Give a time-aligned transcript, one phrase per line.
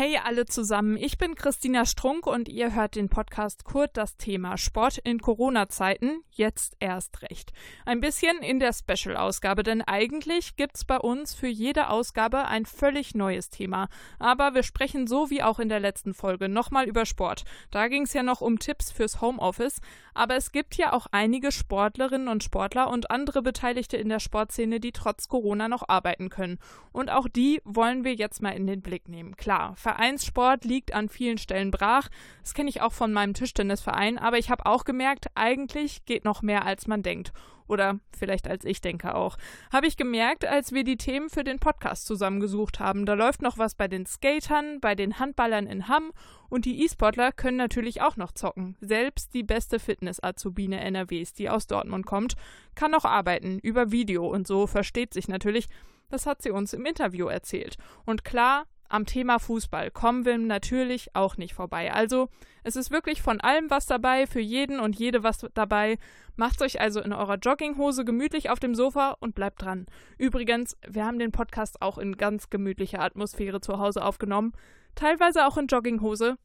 [0.00, 4.56] Hey alle zusammen, ich bin Christina Strunk und ihr hört den Podcast Kurt das Thema
[4.56, 7.52] Sport in Corona-Zeiten, jetzt erst recht.
[7.84, 13.14] Ein bisschen in der Special-Ausgabe, denn eigentlich gibt's bei uns für jede Ausgabe ein völlig
[13.14, 13.90] neues Thema.
[14.18, 17.44] Aber wir sprechen so wie auch in der letzten Folge nochmal über Sport.
[17.70, 19.82] Da ging's ja noch um Tipps fürs Homeoffice,
[20.20, 24.78] aber es gibt ja auch einige Sportlerinnen und Sportler und andere Beteiligte in der Sportszene,
[24.78, 26.58] die trotz Corona noch arbeiten können.
[26.92, 29.34] Und auch die wollen wir jetzt mal in den Blick nehmen.
[29.36, 32.10] Klar, Vereinssport liegt an vielen Stellen brach.
[32.42, 36.42] Das kenne ich auch von meinem Tischtennisverein, aber ich habe auch gemerkt, eigentlich geht noch
[36.42, 37.32] mehr als man denkt.
[37.70, 39.36] Oder vielleicht als ich denke auch.
[39.72, 43.06] Habe ich gemerkt, als wir die Themen für den Podcast zusammengesucht haben.
[43.06, 46.10] Da läuft noch was bei den Skatern, bei den Handballern in Hamm
[46.48, 48.76] und die E-Sportler können natürlich auch noch zocken.
[48.80, 52.34] Selbst die beste Fitness-Azubine NRWs, die aus Dortmund kommt,
[52.74, 55.68] kann noch arbeiten über Video und so versteht sich natürlich.
[56.10, 57.76] Das hat sie uns im Interview erzählt.
[58.04, 61.92] Und klar, am Thema Fußball kommen wir natürlich auch nicht vorbei.
[61.92, 62.28] Also,
[62.64, 65.96] es ist wirklich von allem was dabei, für jeden und jede was dabei.
[66.36, 69.86] Macht euch also in eurer Jogginghose gemütlich auf dem Sofa und bleibt dran.
[70.18, 74.52] Übrigens, wir haben den Podcast auch in ganz gemütlicher Atmosphäre zu Hause aufgenommen,
[74.94, 76.36] teilweise auch in Jogginghose,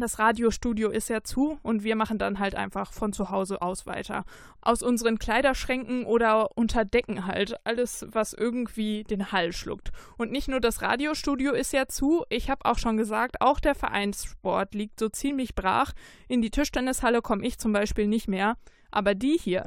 [0.00, 3.86] das Radiostudio ist ja zu und wir machen dann halt einfach von zu Hause aus
[3.86, 4.24] weiter.
[4.60, 7.56] Aus unseren Kleiderschränken oder unter Decken halt.
[7.64, 9.92] Alles, was irgendwie den Hall schluckt.
[10.16, 13.74] Und nicht nur das Radiostudio ist ja zu, ich habe auch schon gesagt, auch der
[13.74, 15.92] Vereinssport liegt so ziemlich brach.
[16.28, 18.56] In die Tischtennishalle komme ich zum Beispiel nicht mehr.
[18.90, 19.64] Aber die hier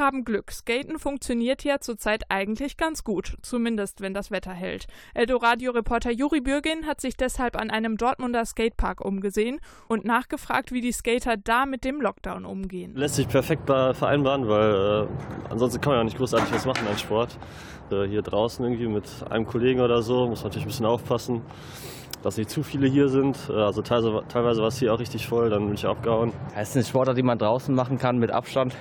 [0.00, 0.50] haben Glück.
[0.50, 4.86] Skaten funktioniert ja zurzeit eigentlich ganz gut, zumindest wenn das Wetter hält.
[5.14, 10.90] Eldoradio-Reporter Juri Bürgin hat sich deshalb an einem Dortmunder Skatepark umgesehen und nachgefragt, wie die
[10.90, 12.96] Skater da mit dem Lockdown umgehen.
[12.96, 16.98] Lässt sich perfekt vereinbaren, weil äh, ansonsten kann man ja nicht großartig was machen an
[16.98, 17.38] Sport.
[17.92, 21.42] Äh, hier draußen irgendwie mit einem Kollegen oder so, muss man natürlich ein bisschen aufpassen
[22.22, 23.38] dass nicht zu viele hier sind.
[23.48, 26.32] Äh, also teilweise, teilweise war es hier auch richtig voll, dann bin ich abgehauen.
[26.56, 28.76] Es ist eine Sportart, die man draußen machen kann mit Abstand.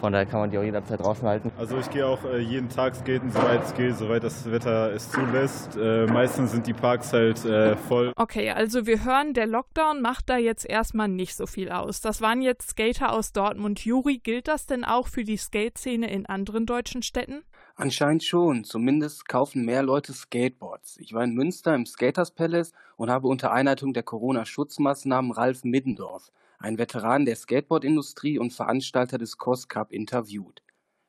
[0.00, 1.52] Von daher kann man die auch jederzeit draußen halten.
[1.58, 5.10] Also ich gehe auch äh, jeden Tag skaten, soweit es geht, soweit das Wetter es
[5.10, 5.76] zulässt.
[5.76, 8.14] Äh, meistens sind die Parks halt äh, voll.
[8.16, 12.00] Okay, also wir hören, der Lockdown macht da jetzt erstmal nicht so viel aus.
[12.00, 13.84] Das waren jetzt Skater aus Dortmund.
[13.84, 17.42] Juri, gilt das denn auch für die Skate-Szene in anderen deutschen Städten?
[17.76, 18.64] Anscheinend schon.
[18.64, 20.96] Zumindest kaufen mehr Leute Skateboards.
[20.98, 26.32] Ich war in Münster im Skaters Palace und habe unter Einleitung der Corona-Schutzmaßnahmen Ralf Middendorf,
[26.60, 30.62] ein Veteran der Skateboardindustrie und Veranstalter des COS Cup, interviewt.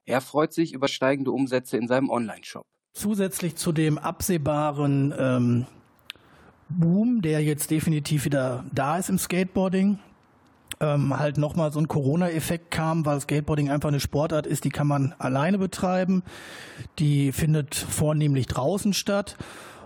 [0.05, 2.63] Er freut sich über steigende Umsätze in seinem Online-Shop.
[2.93, 5.65] Zusätzlich zu dem absehbaren ähm,
[6.69, 9.99] Boom, der jetzt definitiv wieder da ist im Skateboarding,
[10.79, 14.87] ähm, halt nochmal so ein Corona-Effekt kam, weil Skateboarding einfach eine Sportart ist, die kann
[14.87, 16.23] man alleine betreiben.
[16.97, 19.37] Die findet vornehmlich draußen statt.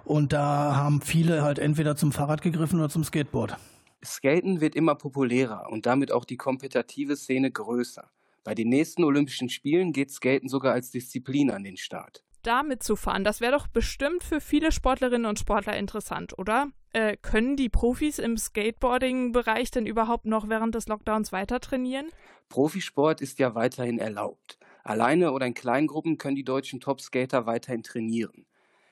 [0.05, 3.57] Und da haben viele halt entweder zum Fahrrad gegriffen oder zum Skateboard.
[4.05, 8.09] Skaten wird immer populärer und damit auch die kompetitive Szene größer.
[8.43, 12.23] Bei den nächsten Olympischen Spielen geht Skaten sogar als Disziplin an den Start.
[12.43, 16.67] Da mitzufahren, das wäre doch bestimmt für viele Sportlerinnen und Sportler interessant, oder?
[16.93, 22.05] Äh, können die Profis im Skateboarding-Bereich denn überhaupt noch während des Lockdowns weiter trainieren?
[22.47, 24.59] Profisport ist ja weiterhin erlaubt.
[24.83, 28.45] Alleine oder in Kleingruppen können die deutschen Topskater weiterhin trainieren.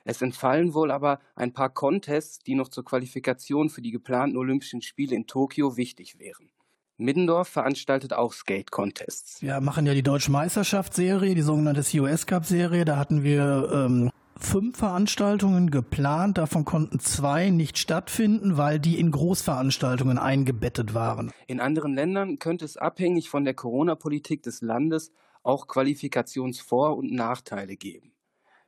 [0.06, 4.81] Es entfallen wohl aber ein paar Contests, die noch zur Qualifikation für die geplanten Olympischen
[4.81, 6.50] Spiele in Tokio wichtig wären.
[6.97, 9.42] Middendorf veranstaltet auch Skate-Contests.
[9.42, 12.86] Wir machen ja die Deutsche Meisterschaftsserie, die sogenannte COS Cup-Serie.
[12.86, 16.38] Da hatten wir ähm, fünf Veranstaltungen geplant.
[16.38, 21.31] Davon konnten zwei nicht stattfinden, weil die in Großveranstaltungen eingebettet waren.
[21.47, 25.12] In anderen Ländern könnte es abhängig von der Corona-Politik des Landes
[25.42, 28.12] auch Qualifikationsvor- und Nachteile geben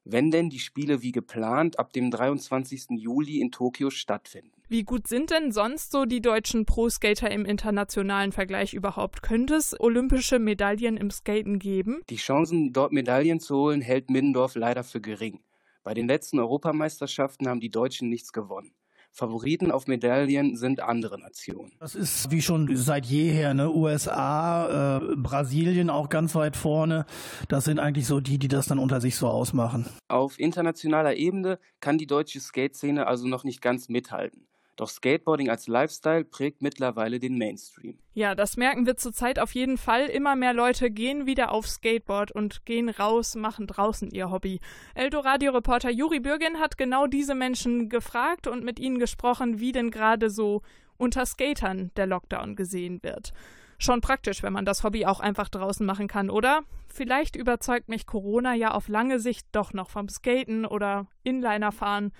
[0.05, 2.91] wenn denn die Spiele wie geplant ab dem 23.
[2.91, 4.51] Juli in Tokio stattfinden.
[4.67, 9.21] Wie gut sind denn sonst so die deutschen Pro-Skater im internationalen Vergleich überhaupt?
[9.21, 12.01] Könnte es olympische Medaillen im Skaten geben?
[12.09, 15.41] Die Chancen, dort Medaillen zu holen, hält Middendorf leider für gering.
[15.83, 18.71] Bei den letzten Europameisterschaften haben die Deutschen nichts gewonnen.
[19.15, 21.71] Favoriten auf Medaillen sind andere Nationen.
[21.79, 23.71] Das ist wie schon seit jeher, ne?
[23.71, 27.06] USA, äh, Brasilien auch ganz weit vorne.
[27.47, 29.85] Das sind eigentlich so die, die das dann unter sich so ausmachen.
[30.09, 34.47] Auf internationaler Ebene kann die deutsche Skate-Szene also noch nicht ganz mithalten.
[34.75, 37.98] Doch Skateboarding als Lifestyle prägt mittlerweile den Mainstream.
[38.13, 40.07] Ja, das merken wir zurzeit auf jeden Fall.
[40.07, 44.60] Immer mehr Leute gehen wieder auf Skateboard und gehen raus, machen draußen ihr Hobby.
[44.95, 50.30] Eldoradio-Reporter Juri Bürgin hat genau diese Menschen gefragt und mit ihnen gesprochen, wie denn gerade
[50.30, 50.62] so
[50.98, 53.31] unter Skatern der Lockdown gesehen wird.
[53.78, 56.62] Schon praktisch, wenn man das Hobby auch einfach draußen machen kann, oder?
[56.88, 62.12] Vielleicht überzeugt mich Corona ja auf lange Sicht doch noch vom Skaten oder Inliner fahren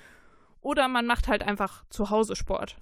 [0.66, 2.76] oder man macht halt einfach zu Hause Sport.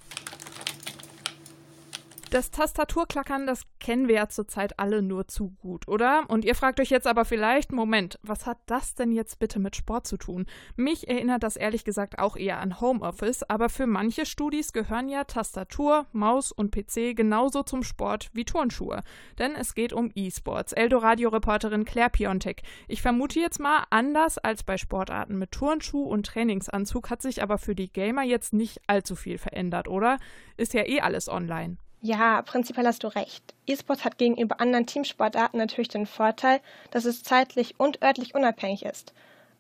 [2.34, 6.24] Das Tastaturklackern, das kennen wir ja zurzeit alle nur zu gut, oder?
[6.30, 9.76] Und ihr fragt euch jetzt aber vielleicht, Moment, was hat das denn jetzt bitte mit
[9.76, 10.48] Sport zu tun?
[10.76, 15.26] Mich erinnert das ehrlich gesagt auch eher an Homeoffice, aber für manche Studis gehören ja
[15.26, 19.02] Tastatur, Maus und PC genauso zum Sport wie Turnschuhe.
[19.38, 20.74] Denn es geht um E-Sports.
[20.74, 22.64] Eldoradio-Reporterin Claire Piontek.
[22.88, 27.60] Ich vermute jetzt mal, anders als bei Sportarten mit Turnschuh und Trainingsanzug hat sich aber
[27.60, 30.18] für die Gamer jetzt nicht allzu viel verändert, oder?
[30.58, 31.78] Ist ja eh alles online.
[32.06, 33.54] Ja, prinzipiell hast du recht.
[33.66, 36.60] E-Sport hat gegenüber anderen Teamsportarten natürlich den Vorteil,
[36.92, 39.14] dass es zeitlich und örtlich unabhängig ist.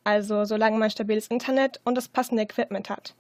[0.03, 3.15] Also solange man stabiles Internet und das passende Equipment hat.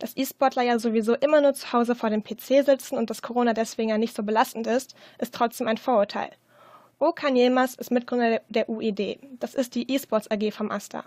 [0.00, 3.54] Dass E-Sportler ja sowieso immer nur zu Hause vor dem PC sitzen und dass Corona
[3.54, 6.28] deswegen ja nicht so belastend ist, ist trotzdem ein Vorurteil.
[6.98, 9.18] Okan Yilmaz ist Mitgründer der UID.
[9.40, 11.06] Das ist die E-Sports AG vom AStA.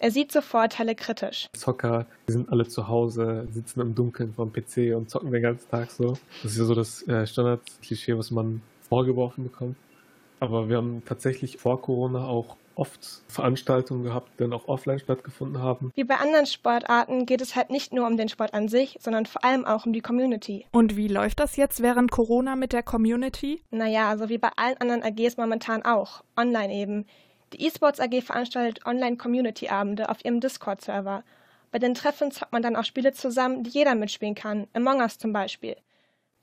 [0.00, 1.48] Er sieht so Vorteile kritisch.
[1.54, 5.68] Zocker, die sind alle zu Hause, sitzen im Dunkeln vom PC und zocken den ganzen
[5.68, 6.16] Tag so.
[6.42, 9.76] Das ist ja so das äh, Standard-Klischee, was man vorgeworfen bekommt.
[10.38, 15.60] Aber wir haben tatsächlich vor Corona auch oft Veranstaltungen gehabt, die dann auch offline stattgefunden
[15.60, 15.90] haben.
[15.96, 19.26] Wie bei anderen Sportarten geht es halt nicht nur um den Sport an sich, sondern
[19.26, 20.64] vor allem auch um die Community.
[20.70, 23.62] Und wie läuft das jetzt während Corona mit der Community?
[23.72, 26.22] Naja, so wie bei allen anderen AGs momentan auch.
[26.36, 27.06] Online eben.
[27.52, 31.24] Die eSports AG veranstaltet Online-Community-Abende auf ihrem Discord-Server.
[31.70, 35.18] Bei den Treffen zockt man dann auch Spiele zusammen, die jeder mitspielen kann, Among Us
[35.18, 35.76] zum Beispiel.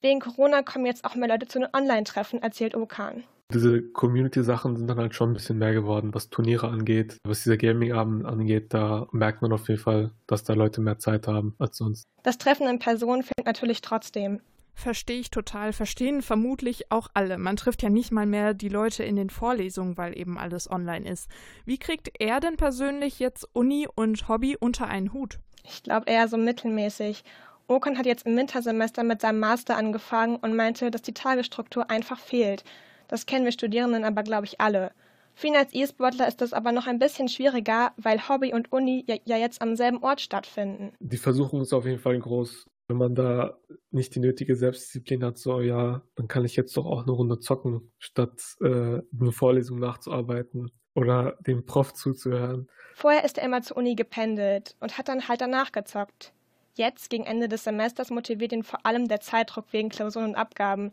[0.01, 3.23] Wegen Corona kommen jetzt auch mehr Leute zu den Online-Treffen, erzählt Okan.
[3.53, 7.57] Diese Community-Sachen sind dann halt schon ein bisschen mehr geworden, was Turniere angeht, was diese
[7.57, 8.73] Gaming-Abend angeht.
[8.73, 12.05] Da merkt man auf jeden Fall, dass da Leute mehr Zeit haben als sonst.
[12.23, 14.41] Das Treffen in Person fehlt natürlich trotzdem.
[14.75, 15.73] Verstehe ich total.
[15.73, 17.37] Verstehen vermutlich auch alle.
[17.37, 21.09] Man trifft ja nicht mal mehr die Leute in den Vorlesungen, weil eben alles online
[21.09, 21.29] ist.
[21.63, 25.39] Wie kriegt er denn persönlich jetzt Uni und Hobby unter einen Hut?
[25.63, 27.23] Ich glaube eher so mittelmäßig.
[27.67, 32.19] Okan hat jetzt im Wintersemester mit seinem Master angefangen und meinte, dass die Tagesstruktur einfach
[32.19, 32.63] fehlt.
[33.07, 34.91] Das kennen wir Studierenden aber, glaube ich, alle.
[35.33, 39.03] Für ihn als E-Sportler ist das aber noch ein bisschen schwieriger, weil Hobby und Uni
[39.07, 40.93] ja, ja, jetzt am selben Ort stattfinden.
[40.99, 42.65] Die Versuchung ist auf jeden Fall groß.
[42.87, 43.57] Wenn man da
[43.89, 47.39] nicht die nötige Selbstdisziplin hat, so ja, dann kann ich jetzt doch auch eine Runde
[47.39, 52.69] zocken, statt äh, eine Vorlesung nachzuarbeiten oder dem Prof zuzuhören.
[52.93, 56.33] Vorher ist er immer zur Uni gependelt und hat dann halt danach gezockt.
[56.75, 60.91] Jetzt, gegen Ende des Semesters, motiviert ihn vor allem der Zeitdruck wegen Klausuren und Abgaben.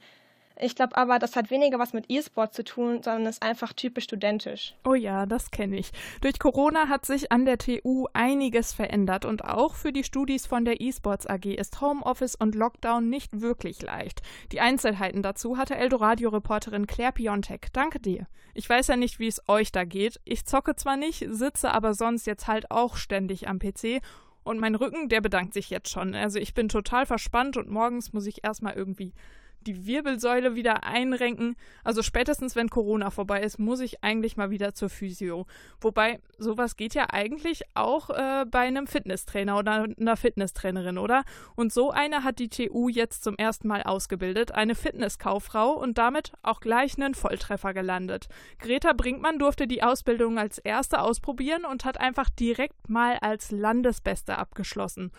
[0.60, 4.04] Ich glaube aber, das hat weniger was mit E-Sport zu tun, sondern ist einfach typisch
[4.04, 4.75] studentisch.
[4.84, 5.93] Oh ja, das kenne ich.
[6.20, 10.64] Durch Corona hat sich an der TU einiges verändert und auch für die Studis von
[10.64, 14.22] der E-Sports AG ist Homeoffice und Lockdown nicht wirklich leicht.
[14.52, 17.72] Die Einzelheiten dazu hatte Eldoradio-Reporterin Claire Piontek.
[17.72, 18.26] Danke dir.
[18.54, 20.20] Ich weiß ja nicht, wie es euch da geht.
[20.25, 24.02] Ich zocke zwar nicht, sitze aber sonst jetzt halt auch ständig am PC
[24.44, 26.14] und mein Rücken, der bedankt sich jetzt schon.
[26.14, 29.12] Also ich bin total verspannt und morgens muss ich erstmal irgendwie
[29.67, 31.56] die Wirbelsäule wieder einrenken.
[31.85, 35.47] Also spätestens, wenn Corona vorbei ist, muss ich eigentlich mal wieder zur Physio.
[35.81, 41.23] Wobei, sowas geht ja eigentlich auch äh, bei einem Fitnesstrainer oder einer Fitnesstrainerin, oder?
[41.55, 46.32] Und so eine hat die TU jetzt zum ersten Mal ausgebildet, eine Fitnesskauffrau und damit
[46.43, 48.29] auch gleich einen Volltreffer gelandet.
[48.59, 54.38] Greta Brinkmann durfte die Ausbildung als erste ausprobieren und hat einfach direkt mal als Landesbeste
[54.38, 55.12] abgeschlossen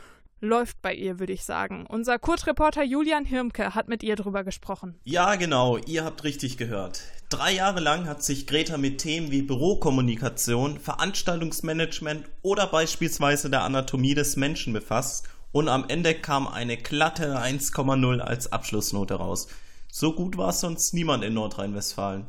[0.43, 1.85] läuft bei ihr, würde ich sagen.
[1.87, 4.99] Unser Kurzreporter Julian Hirmke hat mit ihr drüber gesprochen.
[5.05, 7.01] Ja, genau, ihr habt richtig gehört.
[7.29, 14.13] Drei Jahre lang hat sich Greta mit Themen wie Bürokommunikation, Veranstaltungsmanagement oder beispielsweise der Anatomie
[14.13, 19.47] des Menschen befasst und am Ende kam eine glatte 1,0 als Abschlussnote raus.
[19.89, 22.25] So gut war sonst niemand in Nordrhein-Westfalen.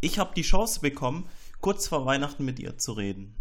[0.00, 1.28] Ich habe die Chance bekommen,
[1.60, 3.36] kurz vor Weihnachten mit ihr zu reden.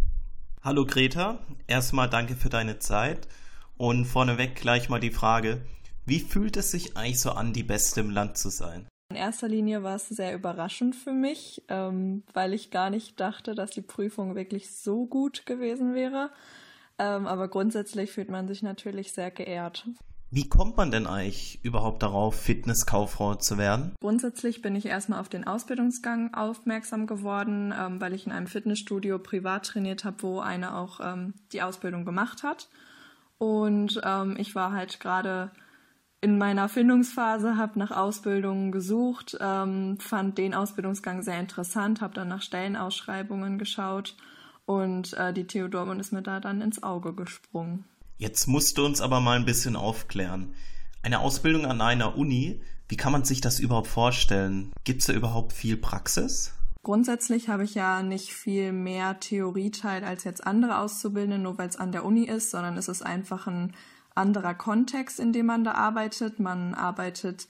[0.61, 3.27] Hallo Greta, erstmal danke für deine Zeit.
[3.77, 5.65] Und vorneweg gleich mal die Frage,
[6.05, 8.87] wie fühlt es sich eigentlich so an, die Beste im Land zu sein?
[9.09, 13.55] In erster Linie war es sehr überraschend für mich, ähm, weil ich gar nicht dachte,
[13.55, 16.31] dass die Prüfung wirklich so gut gewesen wäre.
[16.97, 19.87] Ähm, aber grundsätzlich fühlt man sich natürlich sehr geehrt.
[20.29, 23.93] Wie kommt man denn eigentlich überhaupt darauf, Fitnesskauffrau zu werden?
[24.01, 29.19] Grundsätzlich bin ich erstmal auf den Ausbildungsgang aufmerksam geworden, ähm, weil ich in einem Fitnessstudio
[29.19, 32.67] privat trainiert habe, wo eine auch ähm, die Ausbildung gemacht hat.
[33.37, 35.51] Und ähm, ich war halt gerade
[36.21, 42.29] in meiner Findungsphase, habe nach Ausbildungen gesucht, ähm, fand den Ausbildungsgang sehr interessant, habe dann
[42.29, 44.15] nach Stellenausschreibungen geschaut
[44.65, 47.83] und äh, die Dortmund ist mir da dann ins Auge gesprungen.
[48.17, 50.53] Jetzt musst du uns aber mal ein bisschen aufklären.
[51.01, 54.71] Eine Ausbildung an einer Uni, wie kann man sich das überhaupt vorstellen?
[54.85, 56.53] Gibt es da überhaupt viel Praxis?
[56.83, 61.77] Grundsätzlich habe ich ja nicht viel mehr Theorieteil als jetzt andere Auszubildende, nur weil es
[61.77, 63.73] an der Uni ist, sondern es ist einfach ein
[64.15, 66.39] anderer Kontext, in dem man da arbeitet.
[66.39, 67.47] Man arbeitet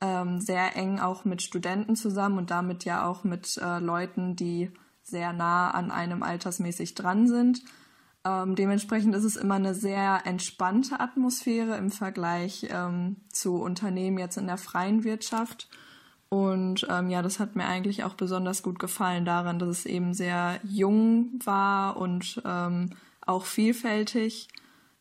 [0.00, 4.70] ähm, sehr eng auch mit Studenten zusammen und damit ja auch mit äh, Leuten, die
[5.02, 7.62] sehr nah an einem altersmäßig dran sind.
[8.24, 14.36] Ähm, dementsprechend ist es immer eine sehr entspannte Atmosphäre im Vergleich ähm, zu Unternehmen jetzt
[14.36, 15.68] in der freien Wirtschaft.
[16.30, 20.12] Und ähm, ja, das hat mir eigentlich auch besonders gut gefallen daran, dass es eben
[20.12, 22.90] sehr jung war und ähm,
[23.24, 24.48] auch vielfältig.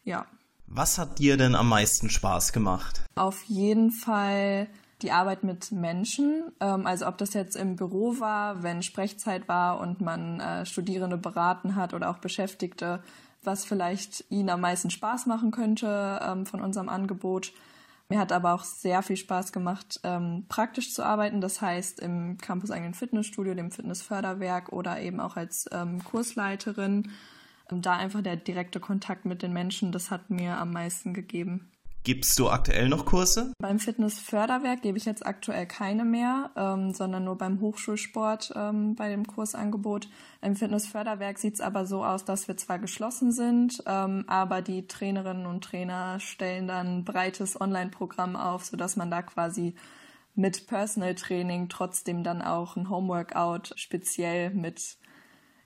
[0.04, 0.26] Ja.
[0.68, 3.02] Was hat dir denn am meisten Spaß gemacht?
[3.16, 4.68] Auf jeden Fall
[5.02, 6.52] die Arbeit mit Menschen.
[6.60, 11.18] Ähm, also ob das jetzt im Büro war, wenn Sprechzeit war und man äh, Studierende
[11.18, 13.02] beraten hat oder auch Beschäftigte,
[13.44, 17.54] was vielleicht ihnen am meisten Spaß machen könnte ähm, von unserem Angebot.
[18.10, 21.42] Mir hat aber auch sehr viel Spaß gemacht, ähm, praktisch zu arbeiten.
[21.42, 27.12] Das heißt, im Campus eigenen Fitnessstudio, dem Fitnessförderwerk oder eben auch als ähm, Kursleiterin.
[27.70, 31.70] Und da einfach der direkte Kontakt mit den Menschen, das hat mir am meisten gegeben.
[32.08, 33.52] Gibst du aktuell noch Kurse?
[33.60, 39.10] Beim Fitnessförderwerk gebe ich jetzt aktuell keine mehr, ähm, sondern nur beim Hochschulsport ähm, bei
[39.10, 40.08] dem Kursangebot.
[40.42, 44.88] Im Fitnessförderwerk sieht es aber so aus, dass wir zwar geschlossen sind, ähm, aber die
[44.88, 49.76] Trainerinnen und Trainer stellen dann ein breites Online-Programm auf, sodass man da quasi
[50.34, 54.96] mit Personal Training trotzdem dann auch ein Homeworkout speziell mit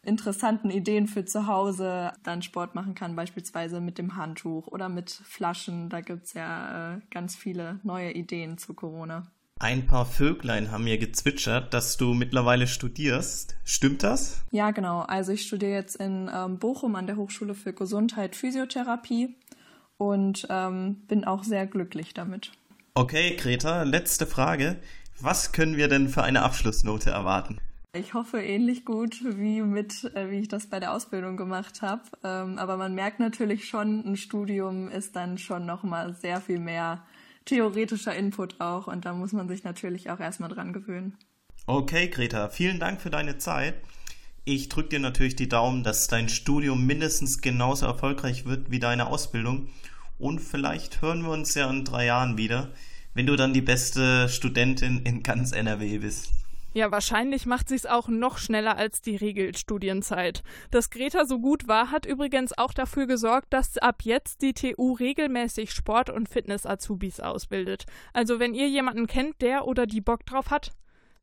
[0.03, 5.09] interessanten Ideen für zu Hause dann Sport machen kann, beispielsweise mit dem Handtuch oder mit
[5.09, 5.89] Flaschen.
[5.89, 9.27] Da gibt es ja äh, ganz viele neue Ideen zu Corona.
[9.59, 13.57] Ein paar Vöglein haben mir gezwitschert, dass du mittlerweile studierst.
[13.63, 14.41] Stimmt das?
[14.49, 15.01] Ja, genau.
[15.01, 19.35] Also ich studiere jetzt in ähm, Bochum an der Hochschule für Gesundheit Physiotherapie
[19.97, 22.51] und ähm, bin auch sehr glücklich damit.
[22.95, 24.77] Okay, Greta, letzte Frage.
[25.19, 27.59] Was können wir denn für eine Abschlussnote erwarten?
[27.93, 32.03] Ich hoffe ähnlich gut wie mit, äh, wie ich das bei der Ausbildung gemacht habe.
[32.23, 37.03] Ähm, aber man merkt natürlich schon, ein Studium ist dann schon nochmal sehr viel mehr
[37.43, 41.17] theoretischer Input auch und da muss man sich natürlich auch erstmal dran gewöhnen.
[41.65, 43.75] Okay, Greta, vielen Dank für deine Zeit.
[44.45, 49.07] Ich drücke dir natürlich die Daumen, dass dein Studium mindestens genauso erfolgreich wird wie deine
[49.07, 49.67] Ausbildung.
[50.17, 52.69] Und vielleicht hören wir uns ja in drei Jahren wieder,
[53.13, 56.40] wenn du dann die beste Studentin in ganz NRW bist.
[56.73, 60.41] Ja, wahrscheinlich macht sie es auch noch schneller als die Regelstudienzeit.
[60.71, 64.93] Dass Greta so gut war, hat übrigens auch dafür gesorgt, dass ab jetzt die TU
[64.93, 67.85] regelmäßig Sport- und Fitness-Azubis ausbildet.
[68.13, 70.71] Also wenn ihr jemanden kennt, der oder die Bock drauf hat,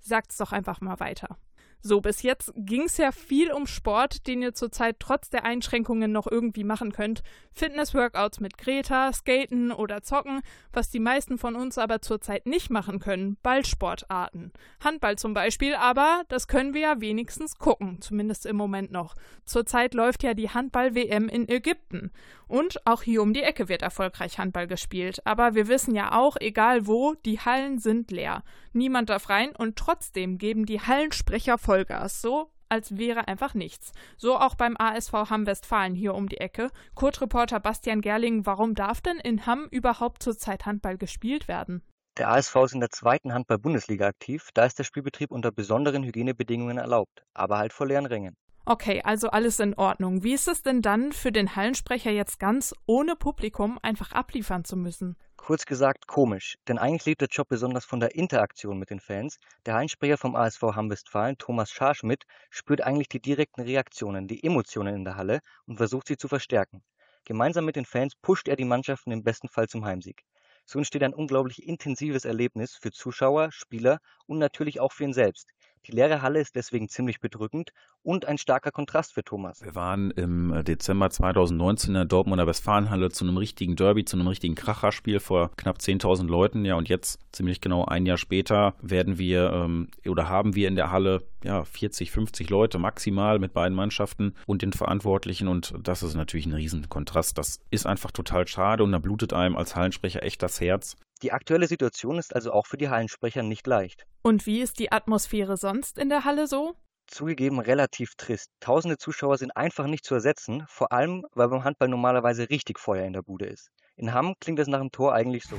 [0.00, 1.38] sagt's doch einfach mal weiter.
[1.80, 6.10] So, bis jetzt ging es ja viel um Sport, den ihr zurzeit trotz der Einschränkungen
[6.10, 7.22] noch irgendwie machen könnt.
[7.52, 10.40] Fitness-Workouts mit Greta, Skaten oder Zocken,
[10.72, 14.52] was die meisten von uns aber zurzeit nicht machen können, Ballsportarten.
[14.82, 19.14] Handball zum Beispiel, aber das können wir ja wenigstens gucken, zumindest im Moment noch.
[19.44, 22.10] Zurzeit läuft ja die Handball-WM in Ägypten.
[22.48, 25.24] Und auch hier um die Ecke wird erfolgreich Handball gespielt.
[25.24, 28.42] Aber wir wissen ja auch, egal wo, die Hallen sind leer.
[28.72, 32.20] Niemand darf rein und trotzdem geben die Hallensprecher Vollgas.
[32.20, 33.92] So als wäre einfach nichts.
[34.16, 36.70] So auch beim ASV Hamm Westfalen hier um die Ecke.
[36.94, 41.82] Kurt-Reporter Bastian Gerling, warum darf denn in Hamm überhaupt zurzeit Handball gespielt werden?
[42.18, 46.76] Der ASV ist in der zweiten Handball-Bundesliga aktiv, da ist der Spielbetrieb unter besonderen Hygienebedingungen
[46.76, 48.36] erlaubt, aber halt vor leeren Rängen.
[48.70, 50.22] Okay, also alles in Ordnung.
[50.24, 54.76] Wie ist es denn dann für den Hallensprecher jetzt ganz ohne Publikum einfach abliefern zu
[54.76, 55.16] müssen?
[55.38, 59.38] Kurz gesagt komisch, denn eigentlich lebt der Job besonders von der Interaktion mit den Fans.
[59.64, 65.04] Der Hallensprecher vom ASV Hamm-Westfalen, Thomas Scharschmidt, spürt eigentlich die direkten Reaktionen, die Emotionen in
[65.06, 66.82] der Halle und versucht sie zu verstärken.
[67.24, 70.24] Gemeinsam mit den Fans pusht er die Mannschaften im besten Fall zum Heimsieg.
[70.66, 75.48] So entsteht ein unglaublich intensives Erlebnis für Zuschauer, Spieler und natürlich auch für ihn selbst.
[75.86, 77.70] Die leere Halle ist deswegen ziemlich bedrückend
[78.02, 79.62] und ein starker Kontrast für Thomas.
[79.62, 84.16] Wir waren im äh, Dezember 2019 in der Dortmunder Westfalenhalle zu einem richtigen Derby, zu
[84.16, 86.64] einem richtigen Kracherspiel vor knapp 10.000 Leuten.
[86.64, 90.76] Ja, und jetzt, ziemlich genau ein Jahr später, werden wir ähm, oder haben wir in
[90.76, 95.48] der Halle ja, 40, 50 Leute maximal mit beiden Mannschaften und den Verantwortlichen.
[95.48, 97.38] Und das ist natürlich ein Riesenkontrast.
[97.38, 100.96] Das ist einfach total schade und da blutet einem als Hallensprecher echt das Herz.
[101.22, 104.06] Die aktuelle Situation ist also auch für die Hallensprecher nicht leicht.
[104.22, 106.76] Und wie ist die Atmosphäre sonst in der Halle so?
[107.08, 108.50] Zugegeben relativ trist.
[108.60, 113.04] Tausende Zuschauer sind einfach nicht zu ersetzen, vor allem weil beim Handball normalerweise richtig Feuer
[113.04, 113.70] in der Bude ist.
[113.96, 115.56] In Hamm klingt es nach dem Tor eigentlich so.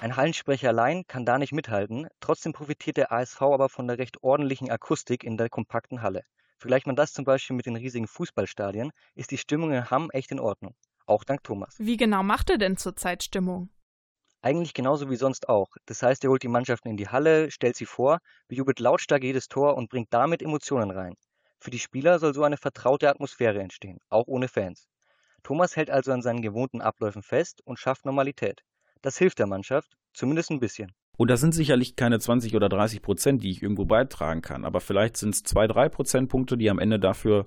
[0.00, 4.22] Ein Hallensprecher allein kann da nicht mithalten, trotzdem profitiert der ASV aber von der recht
[4.22, 6.22] ordentlichen Akustik in der kompakten Halle.
[6.58, 10.30] Vergleicht man das zum Beispiel mit den riesigen Fußballstadien, ist die Stimmung in Hamm echt
[10.32, 10.74] in Ordnung.
[11.06, 11.74] Auch dank Thomas.
[11.78, 13.68] Wie genau macht er denn zurzeit Stimmung?
[14.42, 15.68] Eigentlich genauso wie sonst auch.
[15.86, 19.48] Das heißt, er holt die Mannschaften in die Halle, stellt sie vor, bejubelt lautstark jedes
[19.48, 21.14] Tor und bringt damit Emotionen rein.
[21.58, 24.88] Für die Spieler soll so eine vertraute Atmosphäre entstehen, auch ohne Fans.
[25.42, 28.62] Thomas hält also an seinen gewohnten Abläufen fest und schafft Normalität.
[29.02, 30.92] Das hilft der Mannschaft, zumindest ein bisschen.
[31.16, 34.64] Und das sind sicherlich keine 20 oder 30 Prozent, die ich irgendwo beitragen kann.
[34.64, 37.46] Aber vielleicht sind es zwei, drei Prozentpunkte, die am Ende dafür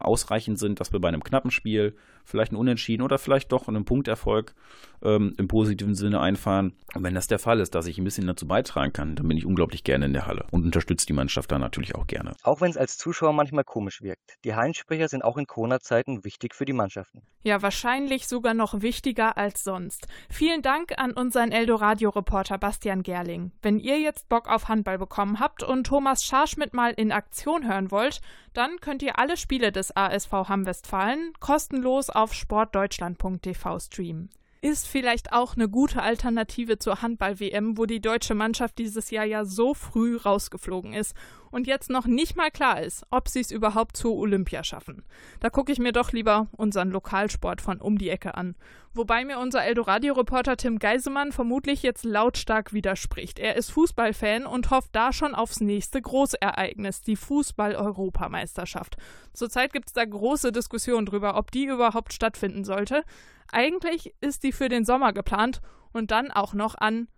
[0.00, 3.84] ausreichend sind, dass wir bei einem knappen Spiel vielleicht ein Unentschieden oder vielleicht doch einen
[3.84, 4.54] Punkterfolg
[5.02, 6.74] ähm, im positiven Sinne einfahren.
[6.94, 9.36] Und wenn das der Fall ist, dass ich ein bisschen dazu beitragen kann, dann bin
[9.36, 12.32] ich unglaublich gerne in der Halle und unterstütze die Mannschaft da natürlich auch gerne.
[12.42, 14.36] Auch wenn es als Zuschauer manchmal komisch wirkt.
[14.44, 17.22] Die Hallensprecher sind auch in Corona-Zeiten wichtig für die Mannschaften.
[17.42, 20.06] Ja, wahrscheinlich sogar noch wichtiger als sonst.
[20.28, 23.52] Vielen Dank an unseren Eldoradio-Reporter Bastian Gerling.
[23.62, 27.90] Wenn ihr jetzt Bock auf Handball bekommen habt und Thomas Scharschmidt mal in Aktion hören
[27.90, 28.20] wollt,
[28.52, 34.30] dann könnt ihr alle Spiele des ASV Hamm-Westfalen kostenlos auf sportdeutschland.tv streamen.
[34.62, 39.44] Ist vielleicht auch eine gute Alternative zur Handball-WM, wo die deutsche Mannschaft dieses Jahr ja
[39.46, 41.14] so früh rausgeflogen ist
[41.50, 45.04] und jetzt noch nicht mal klar ist, ob sie es überhaupt zur Olympia schaffen.
[45.40, 48.54] Da gucke ich mir doch lieber unseren Lokalsport von um die Ecke an.
[48.92, 53.38] Wobei mir unser Eldoradio-Reporter Tim Geisemann vermutlich jetzt lautstark widerspricht.
[53.38, 58.96] Er ist Fußballfan und hofft da schon aufs nächste Großereignis, die Fußball-Europameisterschaft.
[59.32, 63.04] Zurzeit gibt es da große Diskussionen darüber, ob die überhaupt stattfinden sollte.
[63.52, 65.60] Eigentlich ist die für den Sommer geplant
[65.92, 67.08] und dann auch noch an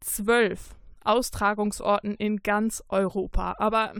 [0.00, 0.74] zwölf
[1.04, 3.56] Austragungsorten in ganz Europa.
[3.58, 3.92] Aber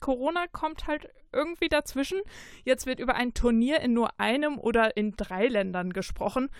[0.00, 2.20] Corona kommt halt irgendwie dazwischen.
[2.64, 6.50] Jetzt wird über ein Turnier in nur einem oder in drei Ländern gesprochen.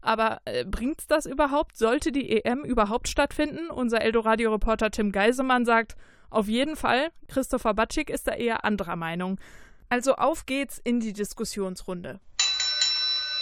[0.00, 1.76] Aber äh, bringt's das überhaupt?
[1.76, 3.70] Sollte die EM überhaupt stattfinden?
[3.70, 5.96] Unser Eldoradio-Reporter Tim Geisemann sagt,
[6.28, 7.10] auf jeden Fall.
[7.28, 9.38] Christopher Batschik ist da eher anderer Meinung.
[9.88, 12.20] Also auf geht's in die Diskussionsrunde.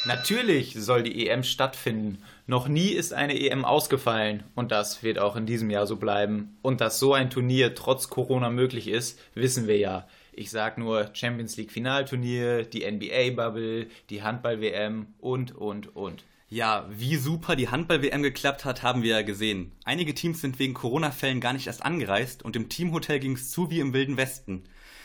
[0.05, 2.23] Natürlich soll die EM stattfinden.
[2.49, 6.57] Noch nie ist eine EM ausgefallen und das wird auch in diesem Jahr so bleiben.
[6.61, 10.09] Und dass so ein Turnier trotz Corona möglich ist, wissen wir ja.
[10.33, 16.25] Ich sag nur Champions League Finalturnier, die NBA Bubble, die Handball WM und und und.
[16.49, 19.73] Ja, wie super die Handball-WM geklappt hat, haben wir ja gesehen.
[19.85, 23.71] Einige Teams sind wegen Corona-Fällen gar nicht erst angereist und im Teamhotel ging es zu
[23.71, 24.65] wie im Wilden Westen.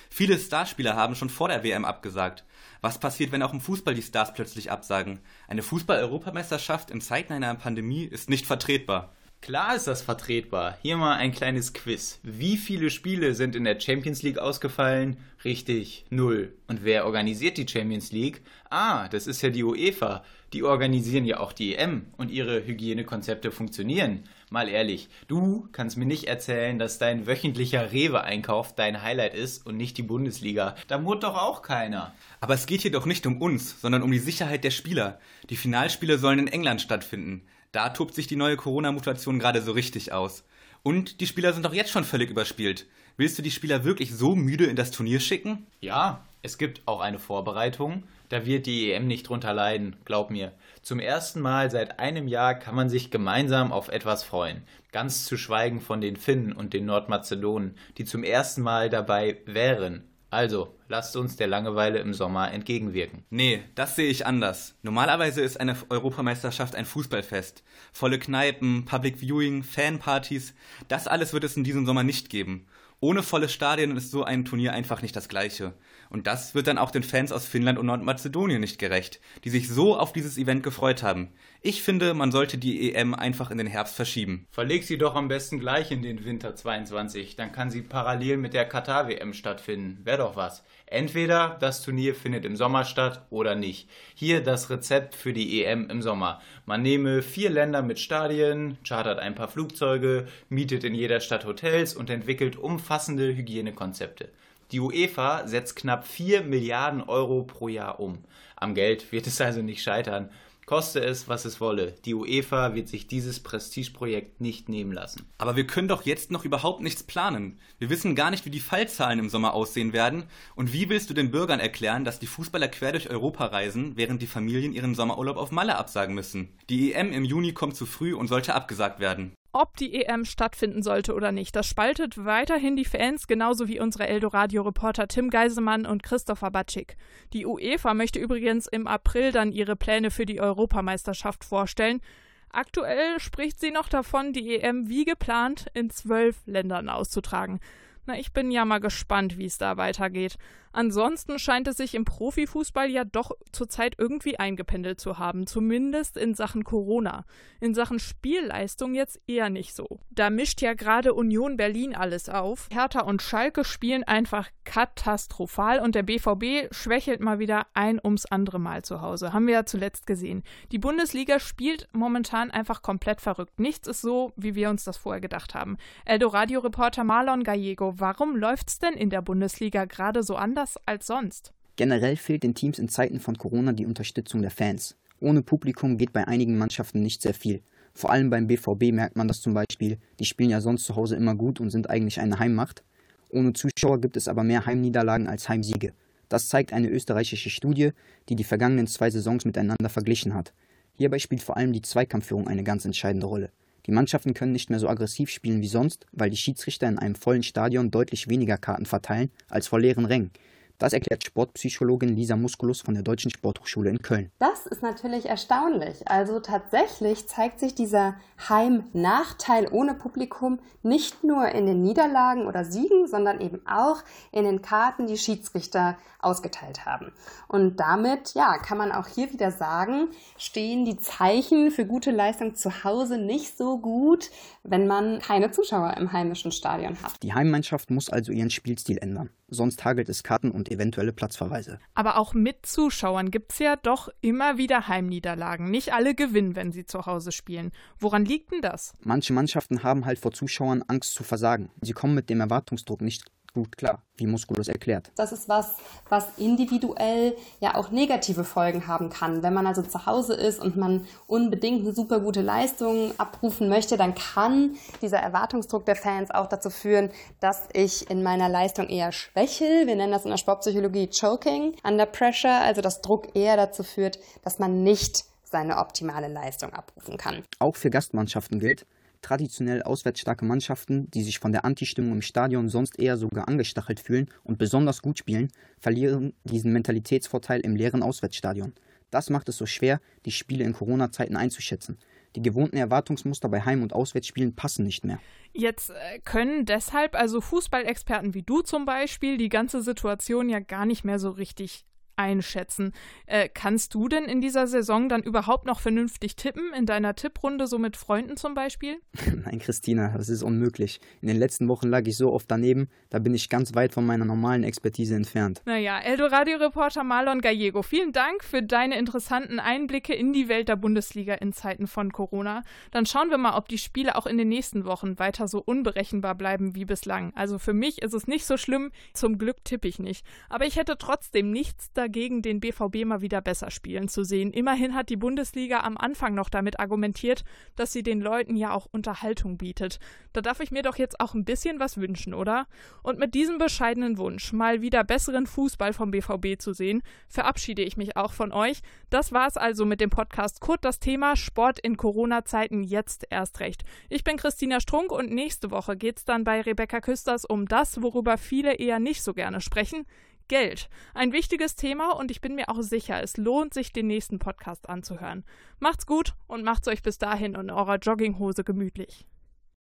[0.10, 2.44] Viele Starspieler haben schon vor der WM abgesagt.
[2.82, 5.20] Was passiert, wenn auch im Fußball die Stars plötzlich absagen?
[5.48, 9.14] Eine Fußball-Europameisterschaft in Zeiten einer Pandemie ist nicht vertretbar.
[9.42, 10.78] Klar ist das vertretbar.
[10.82, 12.20] Hier mal ein kleines Quiz.
[12.24, 15.18] Wie viele Spiele sind in der Champions League ausgefallen?
[15.46, 16.54] Richtig, null.
[16.68, 18.42] Und wer organisiert die Champions League?
[18.70, 20.24] Ah, das ist ja die UEFA.
[20.54, 24.24] Die organisieren ja auch die EM und ihre Hygienekonzepte funktionieren.
[24.50, 29.76] Mal ehrlich, du kannst mir nicht erzählen, dass dein wöchentlicher Rewe-Einkauf dein Highlight ist und
[29.76, 30.76] nicht die Bundesliga.
[30.88, 32.14] Da murrt doch auch keiner.
[32.40, 35.20] Aber es geht hier doch nicht um uns, sondern um die Sicherheit der Spieler.
[35.50, 37.46] Die Finalspiele sollen in England stattfinden.
[37.74, 40.46] Da tobt sich die neue Corona-Mutation gerade so richtig aus.
[40.82, 42.86] Und die Spieler sind doch jetzt schon völlig überspielt.
[43.18, 45.68] Willst du die Spieler wirklich so müde in das Turnier schicken?
[45.82, 48.04] Ja, es gibt auch eine Vorbereitung.
[48.30, 50.54] Da wird die EM nicht drunter leiden, glaub mir.
[50.82, 54.64] Zum ersten Mal seit einem Jahr kann man sich gemeinsam auf etwas freuen.
[54.92, 60.04] Ganz zu schweigen von den Finnen und den Nordmazedonen, die zum ersten Mal dabei wären.
[60.30, 63.24] Also, lasst uns der Langeweile im Sommer entgegenwirken.
[63.30, 64.76] Nee, das sehe ich anders.
[64.82, 67.64] Normalerweise ist eine Europameisterschaft ein Fußballfest.
[67.94, 70.54] Volle Kneipen, Public Viewing, Fanpartys,
[70.90, 72.68] das alles wird es in diesem Sommer nicht geben.
[73.00, 75.74] Ohne volle Stadien ist so ein Turnier einfach nicht das gleiche.
[76.10, 79.70] Und das wird dann auch den Fans aus Finnland und Nordmazedonien nicht gerecht, die sich
[79.70, 81.30] so auf dieses Event gefreut haben.
[81.62, 84.48] Ich finde, man sollte die EM einfach in den Herbst verschieben.
[84.52, 88.54] Verleg sie doch am besten gleich in den Winter 22, dann kann sie parallel mit
[88.54, 90.00] der Katar-WM stattfinden.
[90.04, 90.64] Wäre doch was.
[90.86, 93.90] Entweder das Turnier findet im Sommer statt oder nicht.
[94.16, 96.42] Hier das Rezept für die EM im Sommer.
[96.66, 101.94] Man nehme vier Länder mit Stadien, chartert ein paar Flugzeuge, mietet in jeder Stadt Hotels
[101.94, 104.30] und entwickelt umfassende Hygienekonzepte.
[104.72, 108.26] Die UEFA setzt knapp 4 Milliarden Euro pro Jahr um.
[108.58, 110.30] Am Geld wird es also nicht scheitern.
[110.66, 111.96] Koste es, was es wolle.
[112.04, 115.26] Die UEFA wird sich dieses Prestigeprojekt nicht nehmen lassen.
[115.38, 117.58] Aber wir können doch jetzt noch überhaupt nichts planen.
[117.80, 120.26] Wir wissen gar nicht, wie die Fallzahlen im Sommer aussehen werden.
[120.56, 124.22] Und wie willst du den Bürgern erklären, dass die Fußballer quer durch Europa reisen, während
[124.22, 126.50] die Familien ihren Sommerurlaub auf Malle absagen müssen?
[126.70, 130.84] Die EM im Juni kommt zu früh und sollte abgesagt werden ob die EM stattfinden
[130.84, 131.56] sollte oder nicht.
[131.56, 136.98] Das spaltet weiterhin die Fans, genauso wie unsere Eldoradio-Reporter Tim Geisemann und Christopher Batschik.
[137.34, 142.02] Die UEFA möchte übrigens im April dann ihre Pläne für die Europameisterschaft vorstellen.
[142.50, 147.60] Aktuell spricht sie noch davon, die EM wie geplant in zwölf Ländern auszutragen.
[148.08, 150.38] Na, ich bin ja mal gespannt, wie es da weitergeht.
[150.78, 156.36] Ansonsten scheint es sich im Profifußball ja doch zurzeit irgendwie eingependelt zu haben, zumindest in
[156.36, 157.26] Sachen Corona.
[157.60, 160.00] In Sachen Spielleistung jetzt eher nicht so.
[160.12, 162.70] Da mischt ja gerade Union Berlin alles auf.
[162.72, 168.60] Hertha und Schalke spielen einfach katastrophal und der BVB schwächelt mal wieder ein ums andere
[168.60, 169.34] Mal zu Hause.
[169.34, 170.44] Haben wir ja zuletzt gesehen.
[170.72, 173.60] Die Bundesliga spielt momentan einfach komplett verrückt.
[173.60, 175.78] Nichts ist so, wie wir uns das vorher gedacht haben.
[176.06, 181.54] Eldoradio-Reporter Marlon Gallego, warum läuft's denn in der Bundesliga gerade so anders als sonst.
[181.76, 184.96] Generell fehlt den Teams in Zeiten von Corona die Unterstützung der Fans.
[185.20, 187.62] Ohne Publikum geht bei einigen Mannschaften nicht sehr viel.
[187.94, 189.98] Vor allem beim BVB merkt man das zum Beispiel.
[190.20, 192.84] Die spielen ja sonst zu Hause immer gut und sind eigentlich eine Heimmacht.
[193.30, 195.94] Ohne Zuschauer gibt es aber mehr Heimniederlagen als Heimsiege.
[196.30, 197.92] Das zeigt eine österreichische Studie,
[198.30, 200.54] die die vergangenen zwei Saisons miteinander verglichen hat.
[200.96, 203.52] Hierbei spielt vor allem die Zweikampfführung eine ganz entscheidende Rolle.
[203.88, 207.16] Die Mannschaften können nicht mehr so aggressiv spielen wie sonst, weil die Schiedsrichter in einem
[207.16, 210.32] vollen Stadion deutlich weniger Karten verteilen als vor leeren Rängen.
[210.80, 214.32] Das erklärt Sportpsychologin Lisa Musculus von der Deutschen Sporthochschule in Köln.
[214.38, 216.08] Das ist natürlich erstaunlich.
[216.08, 218.16] Also tatsächlich zeigt sich dieser
[218.48, 224.62] Heimnachteil ohne Publikum nicht nur in den Niederlagen oder Siegen, sondern eben auch in den
[224.62, 227.12] Karten, die Schiedsrichter ausgeteilt haben.
[227.48, 232.54] Und damit, ja, kann man auch hier wieder sagen, stehen die Zeichen für gute Leistung
[232.54, 234.30] zu Hause nicht so gut,
[234.64, 237.24] wenn man keine Zuschauer im heimischen Stadion hat.
[237.24, 239.32] Die Heimmannschaft muss also ihren Spielstil ändern.
[239.50, 241.80] Sonst hagelt es Karten und eventuelle Platzverweise.
[241.94, 245.72] Aber auch mit Zuschauern gibt es ja doch immer wieder Heimniederlagen.
[245.72, 247.72] Nicht alle gewinnen, wenn sie zu Hause spielen.
[247.98, 248.94] Woran liegt denn das?
[249.04, 251.70] Manche Mannschaften haben halt vor Zuschauern Angst zu versagen.
[251.82, 253.24] Sie kommen mit dem Erwartungsdruck nicht
[253.58, 255.12] gut klar, wie Musculus erklärt.
[255.16, 255.76] Das ist was,
[256.10, 259.42] was individuell ja auch negative Folgen haben kann.
[259.42, 263.98] Wenn man also zu Hause ist und man unbedingt eine super gute Leistung abrufen möchte,
[263.98, 269.12] dann kann dieser Erwartungsdruck der Fans auch dazu führen, dass ich in meiner Leistung eher
[269.12, 269.88] schwächel.
[269.88, 274.20] Wir nennen das in der Sportpsychologie Choking under Pressure, also dass Druck eher dazu führt,
[274.44, 277.44] dass man nicht seine optimale Leistung abrufen kann.
[277.60, 278.86] Auch für Gastmannschaften gilt,
[279.22, 284.30] traditionell auswärtsstarke Mannschaften, die sich von der Antistimmung im Stadion sonst eher sogar angestachelt fühlen
[284.44, 285.50] und besonders gut spielen,
[285.80, 288.74] verlieren diesen Mentalitätsvorteil im leeren Auswärtsstadion.
[289.10, 291.98] Das macht es so schwer, die Spiele in Corona-Zeiten einzuschätzen.
[292.36, 295.20] Die gewohnten Erwartungsmuster bei Heim- und Auswärtsspielen passen nicht mehr.
[295.54, 300.86] Jetzt äh, können deshalb also Fußballexperten wie du zum Beispiel die ganze Situation ja gar
[300.86, 301.86] nicht mehr so richtig
[302.18, 302.94] einschätzen.
[303.26, 307.68] Äh, kannst du denn in dieser Saison dann überhaupt noch vernünftig tippen, in deiner Tipprunde,
[307.68, 308.98] so mit Freunden zum Beispiel?
[309.46, 311.00] Nein, Christina, das ist unmöglich.
[311.22, 314.06] In den letzten Wochen lag ich so oft daneben, da bin ich ganz weit von
[314.06, 315.62] meiner normalen Expertise entfernt.
[315.66, 321.36] Naja, Eldoradio-Reporter Marlon Gallego, vielen Dank für deine interessanten Einblicke in die Welt der Bundesliga
[321.36, 322.64] in Zeiten von Corona.
[322.92, 326.36] Dann schauen wir mal, ob die Spiele auch in den nächsten Wochen weiter so unberechenbar
[326.36, 327.32] bleiben wie bislang.
[327.36, 330.26] Also für mich ist es nicht so schlimm, zum Glück tippe ich nicht.
[330.50, 334.52] Aber ich hätte trotzdem nichts dagegen dagegen, den BVB mal wieder besser spielen zu sehen.
[334.52, 337.44] Immerhin hat die Bundesliga am Anfang noch damit argumentiert,
[337.76, 340.00] dass sie den Leuten ja auch Unterhaltung bietet.
[340.32, 342.68] Da darf ich mir doch jetzt auch ein bisschen was wünschen, oder?
[343.04, 347.98] Und mit diesem bescheidenen Wunsch, mal wieder besseren Fußball vom BVB zu sehen, verabschiede ich
[347.98, 348.80] mich auch von euch.
[349.10, 353.84] Das war's also mit dem Podcast Kurt das Thema Sport in Corona-Zeiten jetzt erst recht.
[354.10, 358.38] Ich bin Christina Strunk und nächste Woche geht's dann bei Rebecca Küsters um das, worüber
[358.38, 360.06] viele eher nicht so gerne sprechen,
[360.48, 360.90] Geld.
[361.14, 364.90] Ein wichtiges Thema und ich bin mir auch sicher, es lohnt sich, den nächsten Podcast
[364.90, 365.44] anzuhören.
[365.80, 369.26] Macht's gut und macht's euch bis dahin in eurer Jogginghose gemütlich.